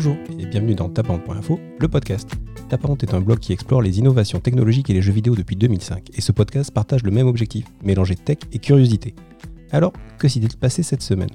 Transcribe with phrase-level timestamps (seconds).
[0.00, 2.30] Bonjour et bienvenue dans Taparente.info, le podcast.
[2.68, 6.10] Taparente est un blog qui explore les innovations technologiques et les jeux vidéo depuis 2005
[6.16, 9.16] et ce podcast partage le même objectif, mélanger tech et curiosité.
[9.72, 11.30] Alors, que s'est-il passé cette semaine?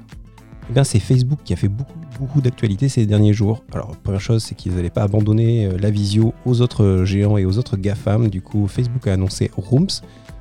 [0.69, 3.65] Eh bien, c'est Facebook qui a fait beaucoup, beaucoup d'actualités ces derniers jours.
[3.73, 7.43] Alors, première chose, c'est qu'ils n'allaient pas abandonner euh, la visio aux autres géants et
[7.43, 8.29] aux autres GAFAM.
[8.29, 9.89] Du coup, Facebook a annoncé Rooms,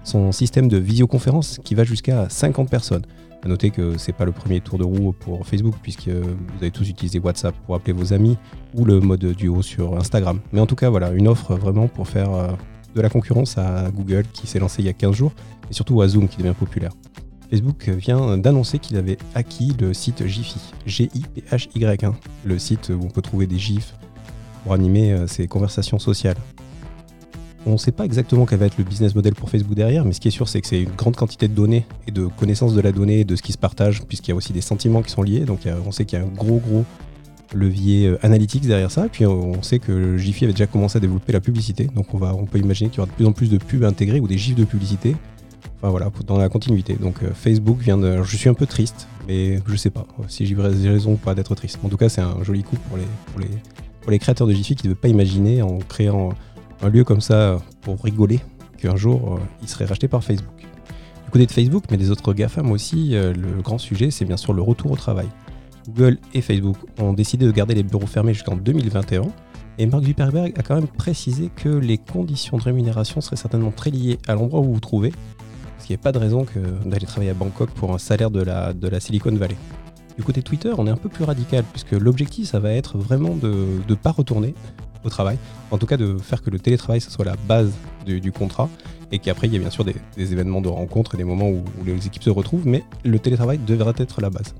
[0.04, 3.02] son système de visioconférence qui va jusqu'à 50 personnes.
[3.44, 6.70] A noter que c'est pas le premier tour de roue pour Facebook, puisque vous avez
[6.70, 8.38] tous utilisé WhatsApp pour appeler vos amis
[8.74, 10.40] ou le mode duo sur Instagram.
[10.52, 12.52] Mais en tout cas, voilà, une offre vraiment pour faire euh,
[12.94, 15.32] de la concurrence à Google qui s'est lancé il y a 15 jours,
[15.70, 16.92] et surtout à Zoom qui devient populaire.
[17.50, 22.06] Facebook vient d'annoncer qu'il avait acquis le site Giphy, G-I-P-H-Y,
[22.44, 23.94] le site où on peut trouver des GIFs
[24.62, 26.36] pour animer euh, ses conversations sociales.
[27.64, 30.12] On ne sait pas exactement quel va être le business model pour Facebook derrière, mais
[30.12, 32.74] ce qui est sûr, c'est que c'est une grande quantité de données et de connaissances
[32.74, 35.02] de la donnée et de ce qui se partage, puisqu'il y a aussi des sentiments
[35.02, 35.40] qui sont liés.
[35.40, 36.84] Donc on sait qu'il y a un gros, gros
[37.54, 39.08] levier euh, analytics derrière ça.
[39.10, 41.88] Puis on sait que Jiffy avait déjà commencé à développer la publicité.
[41.94, 43.84] Donc on, va, on peut imaginer qu'il y aura de plus en plus de pubs
[43.84, 45.16] intégrées ou des gifs de publicité.
[45.78, 46.94] Enfin voilà, dans la continuité.
[46.94, 48.22] Donc euh, Facebook vient de.
[48.22, 51.54] Je suis un peu triste, mais je sais pas si j'ai raison ou pas d'être
[51.54, 51.78] triste.
[51.82, 52.98] En tout cas, c'est un joli coup pour
[53.38, 56.30] les, créateurs de Jiffy qui ne veulent pas imaginer en créant
[56.82, 58.40] un lieu comme ça pour rigoler
[58.78, 60.54] qu'un jour euh, il serait racheté par Facebook.
[61.24, 64.36] Du côté de Facebook, mais des autres GAFAM aussi, euh, le grand sujet c'est bien
[64.36, 65.28] sûr le retour au travail.
[65.88, 69.22] Google et Facebook ont décidé de garder les bureaux fermés jusqu'en 2021
[69.78, 73.90] et Mark Zuckerberg a quand même précisé que les conditions de rémunération seraient certainement très
[73.90, 76.46] liées à l'endroit où vous vous trouvez, parce qu'il n'y a pas de raison
[76.84, 79.56] d'aller travailler à Bangkok pour un salaire de la, de la Silicon Valley.
[80.18, 83.34] Du côté Twitter, on est un peu plus radical, puisque l'objectif, ça va être vraiment
[83.34, 84.54] de ne pas retourner
[85.04, 85.38] au travail.
[85.70, 87.72] En tout cas, de faire que le télétravail, ce soit la base
[88.06, 88.68] du, contrat
[89.10, 91.64] et qu'après, il y a bien sûr des, événements de rencontre et des moments où,
[91.84, 94.54] les équipes se retrouvent, mais le télétravail devrait être la base.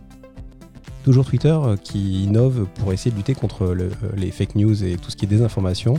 [1.05, 4.97] Toujours Twitter euh, qui innove pour essayer de lutter contre euh, les fake news et
[4.97, 5.99] tout ce qui est désinformation.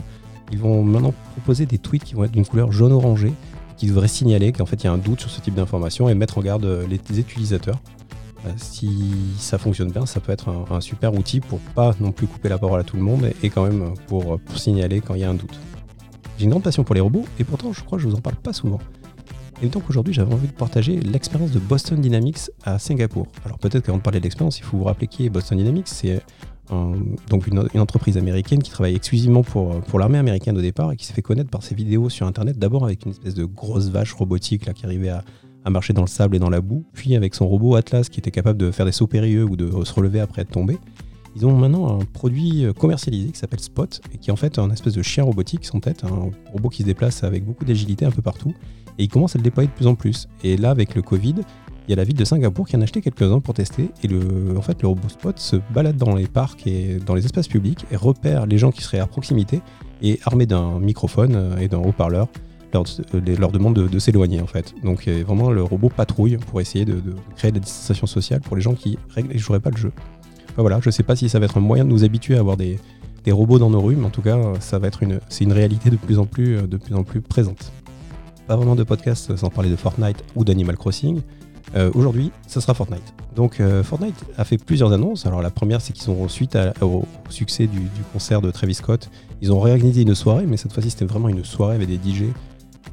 [0.50, 3.34] Ils vont maintenant proposer des tweets qui vont être d'une couleur jaune-orangé,
[3.76, 6.14] qui devraient signaler qu'en fait il y a un doute sur ce type d'information et
[6.14, 7.80] mettre en garde euh, les utilisateurs.
[8.46, 12.26] Euh, si ça fonctionne bien, ça peut être un, super outil pour pas non plus
[12.26, 15.24] couper la parole à tout le monde et, quand même pour, signaler quand il y
[15.24, 15.58] a un doute.
[16.38, 18.20] J'ai une grande passion pour les robots et pourtant je crois que je vous en
[18.20, 18.80] parle pas souvent.
[19.62, 23.28] Et donc aujourd'hui j'avais envie de partager l'expérience de Boston Dynamics à Singapour.
[23.44, 25.88] Alors peut-être qu'avant de parler de l'expérience, il faut vous rappeler qui est Boston Dynamics.
[25.88, 26.20] C'est
[27.28, 31.04] donc une, entreprise américaine qui travaille exclusivement pour, pour l'armée américaine au départ et qui
[31.04, 34.14] s'est fait connaître par ses vidéos sur internet d'abord avec une espèce de grosse vache
[34.14, 35.22] robotique là, qui arrivait à,
[35.64, 38.20] à marcher dans le sable et dans la boue, puis avec son robot Atlas qui
[38.20, 40.78] était capable de faire des sauts périlleux ou de se relever après être tombé.
[41.36, 44.70] Ils ont maintenant un produit commercialisé qui s'appelle Spot et qui est en fait un
[44.70, 48.12] espèce de chien robotique sans tête, un robot qui se déplace avec beaucoup d'agilité un
[48.12, 48.54] peu partout
[48.98, 50.28] et ils commencent à le déployer de plus en plus.
[50.44, 51.34] Et là, avec le Covid,
[51.86, 54.08] il y a la ville de Singapour qui en a acheté quelques-uns pour tester et
[54.56, 57.84] en fait, le robot Spot se balade dans les parcs et dans les espaces publics
[57.90, 59.60] et repère les gens qui seraient à proximité
[60.02, 62.28] et armé d'un microphone et d'un haut-parleur
[62.74, 64.74] leur, demande de, s'éloigner en fait.
[64.82, 67.00] Donc vraiment le robot patrouille pour essayer de,
[67.36, 69.92] créer de la distanciation sociale pour les gens qui ne joueraient pas le jeu.
[70.56, 72.56] voilà, je sais pas si ça va être un moyen de nous habituer à avoir
[72.56, 72.78] des,
[73.30, 75.88] robots dans nos rues, mais en tout cas, ça va être une, c'est une réalité
[75.88, 76.58] de plus en plus,
[77.06, 77.72] plus présente.
[78.46, 81.22] Pas vraiment de podcast sans parler de Fortnite ou d'Animal Crossing.
[81.74, 83.14] Euh, aujourd'hui, ça sera Fortnite.
[83.34, 85.26] Donc euh, Fortnite a fait plusieurs annonces.
[85.26, 89.10] Alors la première, c'est qu'ils ont suite au succès du, du, concert de Travis Scott,
[89.40, 92.24] ils ont réorganisé une soirée, mais cette fois-ci c'était vraiment une soirée avec des DJ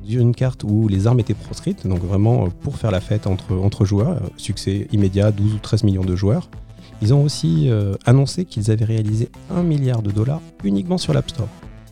[0.05, 3.55] d'une carte où les armes étaient proscrites, donc vraiment euh, pour faire la fête entre,
[3.55, 6.49] entre joueurs, euh, succès immédiat, 12 ou 13 millions de joueurs.
[7.01, 11.29] Ils ont aussi euh, annoncé qu'ils avaient réalisé 1 milliard de dollars uniquement sur l'App
[11.29, 11.47] Store.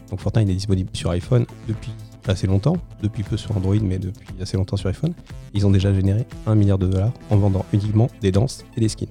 [0.09, 1.91] Donc Fortnite est disponible sur iPhone depuis
[2.27, 5.13] assez longtemps, depuis peu sur Android, mais depuis assez longtemps sur iPhone.
[5.53, 8.89] Ils ont déjà généré 1 milliard de dollars en vendant uniquement des danses et des
[8.89, 9.07] skins.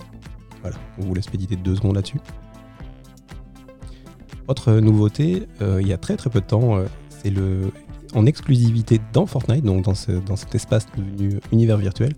[0.60, 2.20] Voilà, on vous laisse méditer deux secondes là-dessus.
[4.46, 6.78] Autre nouveauté, il y a très très peu de temps,
[7.10, 7.70] c'est le
[8.14, 12.14] en exclusivité dans Fortnite, donc dans, cet espace devenu univers virtuel.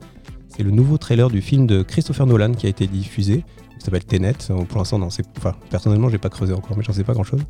[0.48, 3.44] C'est le nouveau trailer du film de Christopher Nolan qui a été diffusé,
[3.78, 4.34] qui s'appelle Tenet.
[4.68, 5.00] Pour l'instant,
[5.38, 7.42] enfin, personnellement, j'ai pas creusé encore, mais j'en sais pas grand chose.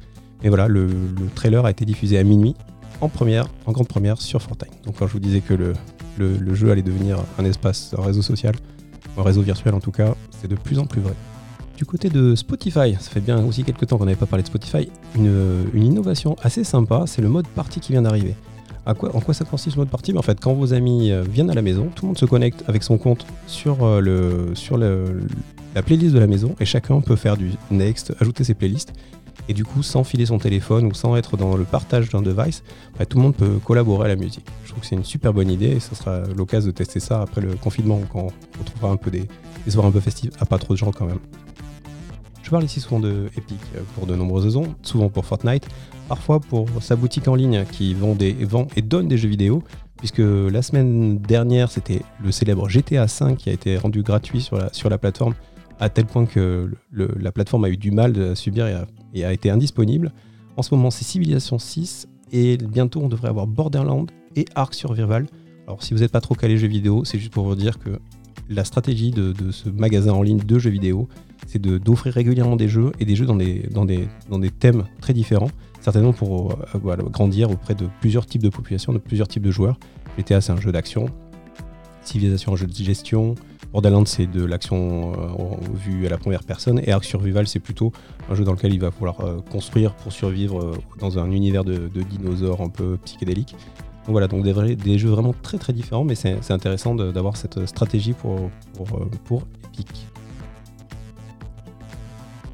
[0.43, 0.89] Mais voilà, le,
[1.35, 2.55] trailer a été diffusé à minuit
[3.01, 4.73] en première, en grande première sur Fortnite.
[4.85, 5.75] Donc quand je vous disais que le,
[6.19, 8.55] le jeu allait devenir un espace, un réseau social,
[9.17, 11.15] un réseau virtuel en tout cas, c'est de plus en plus vrai.
[11.81, 14.49] Du côté de Spotify, ça fait bien aussi quelques temps qu'on n'avait pas parlé de
[14.49, 18.35] Spotify, une, innovation assez sympa, c'est le mode party qui vient d'arriver.
[18.85, 21.55] en quoi ça consiste ce mode party En fait, quand vos amis euh, viennent à
[21.55, 24.53] la maison, tout le monde se connecte avec son compte sur, euh, le,
[25.75, 28.93] la playlist de la maison et chacun peut faire du next, ajouter ses playlists.
[29.49, 32.63] Et du coup, sans filer son téléphone ou sans être dans le partage d'un device,
[33.09, 34.45] tout le monde peut collaborer à la musique.
[34.65, 37.23] Je trouve que c'est une super bonne idée et ce sera l'occasion de tester ça
[37.23, 39.27] après le confinement quand on retrouvera un peu des,
[39.65, 41.21] des soirs un peu festives à pas trop de gens quand même.
[42.51, 43.61] Je parle ici souvent de Epic
[43.95, 45.69] pour de nombreuses raisons, souvent pour Fortnite,
[46.09, 48.37] parfois pour sa boutique en ligne qui vend, des,
[48.75, 49.63] et donne des jeux vidéo,
[49.99, 54.57] puisque la semaine dernière, c'était le célèbre GTA V qui a été rendu gratuit sur
[54.57, 55.35] la, sur la plateforme,
[55.79, 58.67] à tel point que la plateforme a eu du mal à subir
[59.15, 60.11] et a, été indisponible.
[60.57, 65.29] En ce moment, c'est Civilization 6, et bientôt on devrait avoir Borderlands et Ark Survival.
[65.69, 68.01] Alors si vous n'êtes pas trop calé jeux vidéo, c'est juste pour vous dire que
[68.49, 71.09] la stratégie de, ce magasin en ligne de jeux vidéo,
[71.47, 74.85] c'est d'offrir régulièrement des jeux et des jeux dans des, dans des, dans des thèmes
[75.01, 75.51] très différents,
[75.81, 79.79] certainement pour euh, grandir auprès de plusieurs types de populations, de plusieurs types de joueurs.
[80.19, 81.07] GTA, c'est un jeu d'action.
[82.03, 83.35] Civilisation, un jeu de gestion.
[83.73, 86.81] Borderlands, c'est de l'action euh, vue à la première personne.
[86.85, 87.93] Et Ark Survival, c'est plutôt
[88.29, 91.89] un jeu dans lequel il va falloir euh, construire pour survivre dans un univers de,
[91.89, 93.55] dinosaures un peu psychédélique.
[94.07, 98.15] Donc voilà, donc des, jeux vraiment très très différents, mais c'est intéressant d'avoir cette stratégie
[98.15, 98.51] pour,
[99.25, 99.43] pour,
[99.81, 100.07] Epic.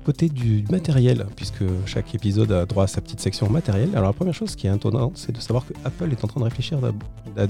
[0.07, 4.13] Côté du matériel, puisque chaque épisode a droit à sa petite section matériel, alors la
[4.13, 6.79] première chose qui est étonnante, c'est de savoir que Apple est en train de réfléchir
[6.79, 7.43] à,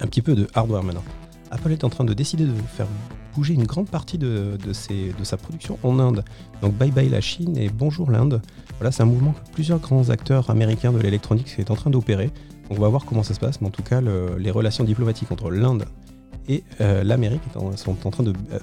[0.00, 1.04] un petit peu de hardware maintenant.
[1.52, 2.88] Apple est en train de décider de faire
[3.36, 6.24] bouger une grande partie de, de sa production en Inde.
[6.60, 8.42] Donc bye bye la Chine et bonjour l'Inde.
[8.80, 12.32] Voilà, c'est un mouvement que plusieurs grands acteurs américains de l'électronique sont en train d'opérer.
[12.68, 15.52] On va voir comment ça se passe, mais en tout cas, les relations diplomatiques entre
[15.52, 15.84] l'Inde
[16.48, 17.42] et euh, l'Amérique
[17.76, 18.32] sont en train de.
[18.50, 18.58] Euh,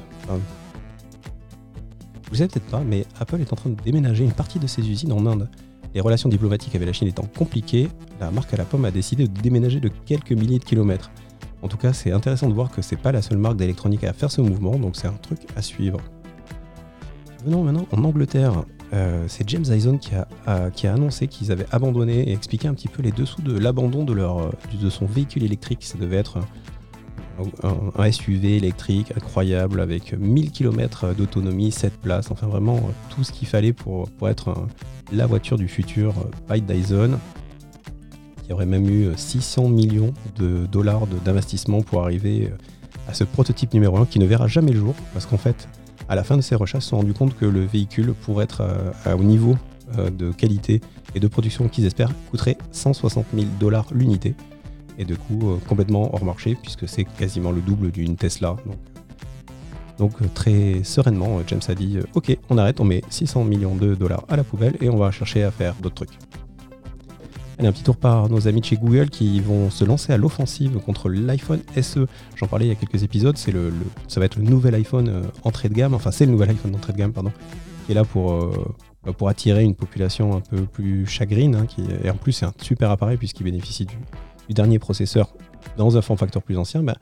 [2.33, 4.81] vous savez peut-être pas, mais Apple est en train de déménager une partie de ses
[4.89, 5.47] usines en Inde.
[5.94, 7.89] Les relations diplomatiques avec la Chine étant compliquées,
[8.19, 11.12] la marque à la pomme a décidé de déménager de quelques milliers de kilomètres.
[11.62, 14.13] En tout cas, c'est intéressant de voir que c'est pas la seule marque d'électronique à
[14.13, 16.00] faire ce mouvement, donc c'est un truc à suivre.
[17.45, 18.63] Venons maintenant en Angleterre.
[18.94, 23.03] Euh, c'est James Dyson qui a, annoncé qu'ils avaient abandonné et expliqué un petit peu
[23.03, 24.50] les dessous de l'abandon de, leur,
[24.81, 25.83] de son véhicule électrique.
[25.83, 26.39] Ça devait être
[27.63, 33.47] un, SUV électrique incroyable avec 1000 km d'autonomie, 7 places, enfin vraiment tout ce qu'il
[33.47, 34.56] fallait pour, être
[35.12, 36.13] la voiture du futur
[36.50, 37.19] by Dyson,
[38.44, 42.51] qui aurait même eu 600 millions de dollars d'investissement pour arriver
[43.07, 45.68] à ce prototype numéro 1 qui ne verra jamais le jour, parce qu'en fait,
[46.09, 48.62] à la fin de ces recherches, se sont rendus compte que le véhicule, pour être
[48.62, 49.57] euh, au niveau
[49.97, 50.81] euh, de qualité
[51.15, 54.36] et de production qu'ils espèrent, coûterait 160 000 dollars l'unité.
[54.97, 58.55] Et de coup, euh, complètement hors marché, puisque c'est quasiment le double d'une Tesla.
[59.97, 64.23] Donc, très sereinement, James a dit Ok, on arrête, on met 600 millions de dollars
[64.27, 66.17] à la poubelle et on va chercher à faire d'autres trucs.
[67.59, 70.17] Allez, un petit tour par nos amis de chez Google qui vont se lancer à
[70.17, 72.07] l'offensive contre l'iPhone SE.
[72.35, 73.71] J'en parlais il y a quelques épisodes, c'est le,
[74.07, 76.71] ça va être le nouvel iPhone euh, entrée de gamme, enfin c'est le nouvel iPhone
[76.71, 77.31] d'entrée de gamme, pardon,
[77.85, 78.75] qui est là pour, euh,
[79.05, 81.67] bah, pour attirer une population un peu plus chagrine, hein,
[82.03, 83.97] et en plus c'est un super appareil puisqu'il bénéficie du,
[84.49, 85.33] dernier processeur
[85.77, 86.83] dans un form factor plus ancien.
[86.83, 86.97] Bah,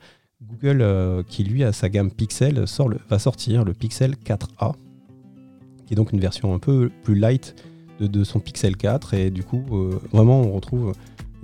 [0.48, 4.74] Google, euh, qui lui a sa gamme Pixel, sort va sortir le Pixel 4a,
[5.86, 7.54] qui est donc une version un peu plus light
[8.00, 10.92] de, son Pixel 4 et du coup euh, vraiment on retrouve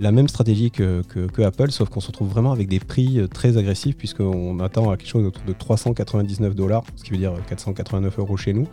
[0.01, 1.03] la même stratégie que,
[1.41, 4.97] Apple, sauf qu'on se retrouve vraiment avec des prix euh, très agressifs, puisqu'on attend à
[4.97, 8.67] quelque chose autour de 399 dollars, ce qui veut dire 489 euros chez nous,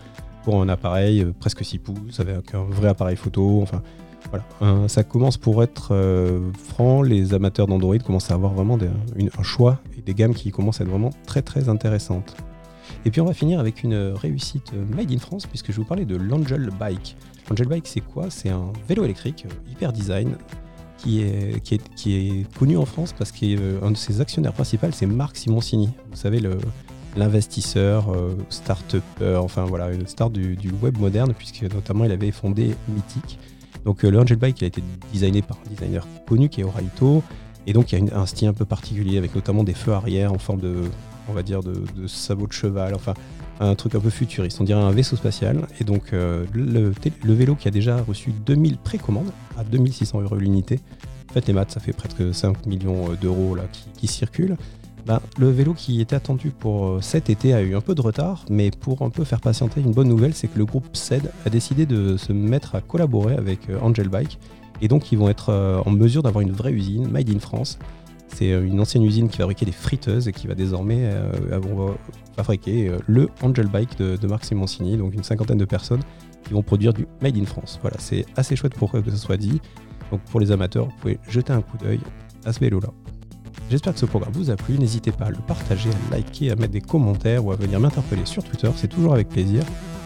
[0.45, 3.61] pour un appareil presque 6 pouces, avec un vrai appareil photo.
[3.61, 3.83] Enfin,
[4.31, 4.89] voilà.
[4.89, 5.95] ça commence pour être
[6.59, 10.81] franc, les amateurs d'Android commencent à avoir vraiment un choix et des gammes qui commencent
[10.81, 12.37] à être vraiment très très intéressantes.
[13.05, 16.05] Et puis on va finir avec une réussite made in France, puisque je vous parler
[16.05, 17.17] de l'Angel Bike.
[17.51, 18.31] Angel Bike, c'est quoi?
[18.31, 20.37] C'est un vélo électrique euh, hyper design
[20.99, 25.91] qui est, connu en France parce qu'un euh, de ses actionnaires principaux, c'est Marc Simoncini.
[26.11, 26.41] Vous savez,
[27.17, 32.75] l'investisseur, euh, start-upper, enfin voilà, une star du, web moderne, puisque notamment il avait fondé
[32.89, 33.39] Mythic.
[33.87, 37.23] Donc le Angel Bike a été designé par un designer connu qui est Oraito.
[37.69, 40.33] Et donc il y a un style un peu particulier avec notamment des feux arrière
[40.33, 40.83] en forme de,
[41.29, 42.95] on de, sabot de cheval.
[42.95, 43.15] Enfin,
[43.61, 45.69] un truc un peu futuriste, on dirait un vaisseau spatial.
[45.81, 46.93] Et donc euh, le,
[47.33, 50.81] vélo qui a déjà reçu 2000 précommandes à 2600 euros l'unité,
[51.33, 53.57] faites les maths, ça fait presque 5 millions euh, d'euros
[53.97, 54.57] qui, circulent.
[55.07, 58.01] Ben, le vélo qui était attendu pour euh, cet été a eu un peu de
[58.03, 61.31] retard, mais pour un peu faire patienter, une bonne nouvelle, c'est que le groupe CED
[61.45, 64.39] a décidé de se mettre à collaborer avec Angel Bike,
[64.83, 67.79] et donc ils vont être en mesure d'avoir une vraie usine, made in France,
[68.29, 71.33] c'est euh, une ancienne usine qui fabriquait des friteuses et qui va désormais euh,
[72.37, 76.03] fabriquer euh, le Angel Bike de, de Marc Simoncini, donc une cinquantaine de personnes
[76.45, 77.79] qui vont produire du Made in France.
[77.83, 79.61] Voilà, c'est assez chouette pour que ce soit dit.
[80.11, 82.01] Donc pour les amateurs, vous pouvez jeter un coup d'œil
[82.45, 82.91] à ce vélo-là.
[83.71, 84.79] J'espère que ce programme vous a plu.
[84.79, 88.27] N'hésitez pas à le partager, à liker, à mettre des commentaires ou à venir m'interpeller
[88.27, 88.71] sur Twitter.
[88.77, 89.63] C'est toujours avec plaisir.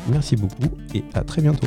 [0.08, 1.66] Merci beaucoup et à très bientôt.